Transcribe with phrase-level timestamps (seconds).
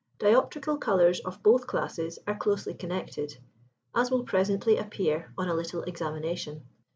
[0.17, 3.37] Dioptrical colours of both classes are closely connected,
[3.93, 6.65] as will presently appear on a little examination.